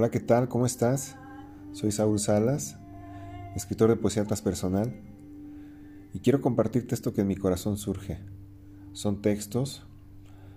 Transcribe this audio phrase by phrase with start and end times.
[0.00, 0.48] Hola, ¿qué tal?
[0.48, 1.18] ¿Cómo estás?
[1.72, 2.78] Soy Saúl Salas,
[3.54, 4.98] escritor de poesía transpersonal,
[6.14, 8.18] y quiero compartirte esto que en mi corazón surge.
[8.92, 9.86] Son textos,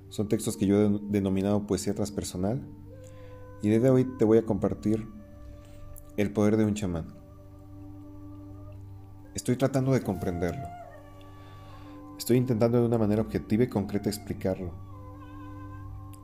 [0.08, 2.66] son textos que yo he denominado poesía transpersonal,
[3.62, 5.10] y desde hoy te voy a compartir
[6.16, 7.08] el poder de un chamán.
[9.36, 10.68] Estoy tratando de comprenderlo.
[12.18, 14.72] Estoy intentando de una manera objetiva y concreta explicarlo.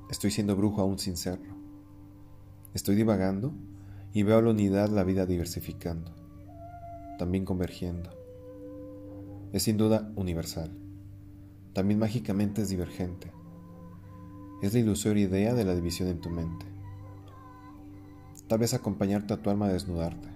[0.09, 1.58] Estoy siendo brujo aún sin serlo.
[2.73, 3.53] Estoy divagando
[4.13, 6.11] y veo a la unidad la vida diversificando,
[7.17, 8.11] también convergiendo.
[9.53, 10.71] Es sin duda universal,
[11.73, 13.31] también mágicamente es divergente.
[14.61, 16.65] Es la ilusoria idea de la división en tu mente.
[18.47, 20.27] Tal vez acompañarte a tu alma a desnudarte,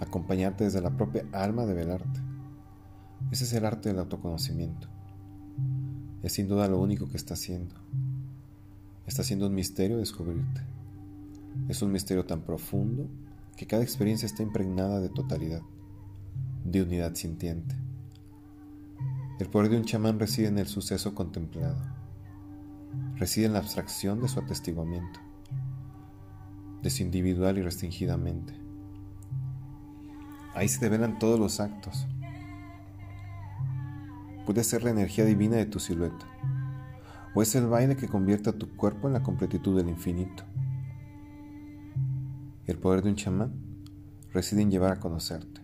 [0.00, 2.20] acompañarte desde la propia alma de velarte.
[3.30, 4.88] Ese es el arte del autoconocimiento.
[6.22, 7.74] Es sin duda lo único que está haciendo.
[9.10, 10.60] Está siendo un misterio descubrirte.
[11.68, 13.08] Es un misterio tan profundo
[13.56, 15.62] que cada experiencia está impregnada de totalidad,
[16.64, 17.74] de unidad sintiente.
[19.40, 21.76] El poder de un chamán reside en el suceso contemplado,
[23.16, 25.18] reside en la abstracción de su atestiguamiento,
[26.80, 28.54] desindividual y restringidamente.
[30.54, 32.06] Ahí se develan todos los actos.
[34.46, 36.26] Puede ser la energía divina de tu silueta,
[37.34, 40.44] o es el baile que convierte a tu cuerpo en la completitud del infinito.
[42.66, 43.52] El poder de un chamán
[44.32, 45.60] reside en llevar a conocerte,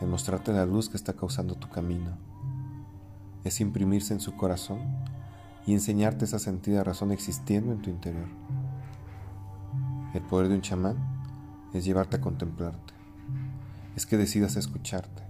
[0.00, 2.16] en mostrarte la luz que está causando tu camino,
[3.44, 4.78] es imprimirse en su corazón
[5.66, 8.28] y enseñarte esa sentida razón existiendo en tu interior.
[10.14, 10.96] El poder de un chamán
[11.72, 12.94] es llevarte a contemplarte,
[13.94, 15.22] es que decidas escucharte.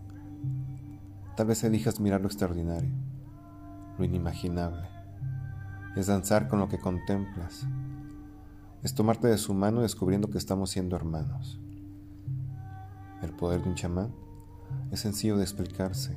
[1.37, 2.91] Tal vez elijas mirar lo extraordinario,
[3.99, 5.00] lo inimaginable
[5.97, 7.67] es danzar con lo que contemplas,
[8.83, 11.61] es tomarte de su mano descubriendo que estamos siendo hermanos.
[13.23, 14.15] El poder de un chamán
[14.93, 16.17] es sencillo de explicarse,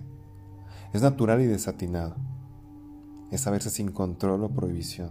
[0.94, 2.16] es natural y desatinado,
[3.32, 5.10] es saberse sin control o prohibición,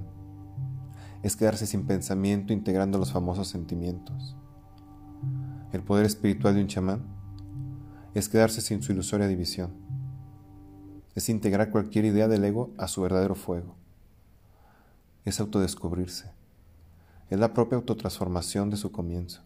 [1.22, 4.36] es quedarse sin pensamiento integrando los famosos sentimientos.
[5.72, 7.02] El poder espiritual de un chamán
[8.14, 9.72] es quedarse sin su ilusoria división,
[11.16, 13.81] es integrar cualquier idea del ego a su verdadero fuego
[15.24, 16.30] es autodescubrirse.
[17.30, 19.42] Es la propia autotransformación de su comienzo.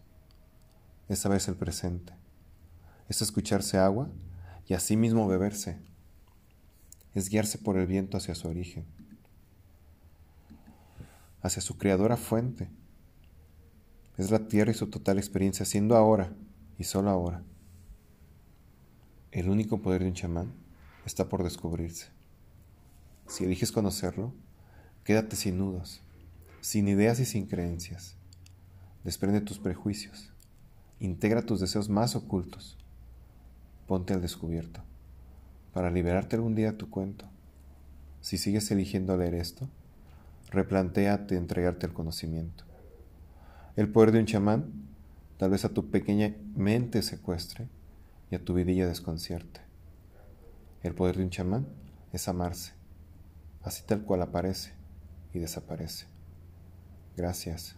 [1.08, 2.14] Es saberse el presente.
[3.08, 4.10] Es escucharse agua
[4.66, 5.78] y asimismo beberse.
[7.14, 8.84] Es guiarse por el viento hacia su origen,
[11.42, 12.68] hacia su creadora fuente.
[14.16, 16.32] Es la tierra y su total experiencia siendo ahora
[16.78, 17.42] y solo ahora.
[19.30, 20.52] El único poder de un chamán
[21.04, 22.08] está por descubrirse.
[23.28, 24.32] Si eliges conocerlo,
[25.06, 26.02] Quédate sin nudos,
[26.60, 28.16] sin ideas y sin creencias.
[29.04, 30.32] Desprende tus prejuicios.
[30.98, 32.76] Integra tus deseos más ocultos.
[33.86, 34.80] Ponte al descubierto
[35.72, 37.24] para liberarte algún día tu cuento.
[38.20, 39.68] Si sigues eligiendo leer esto,
[40.50, 42.64] replantéate entregarte el conocimiento.
[43.76, 44.72] El poder de un chamán
[45.36, 47.68] tal vez a tu pequeña mente secuestre
[48.32, 49.60] y a tu vidilla desconcierte.
[50.82, 51.68] El poder de un chamán
[52.12, 52.72] es amarse,
[53.62, 54.74] así tal cual aparece
[55.36, 56.06] y desaparece.
[57.16, 57.76] Gracias.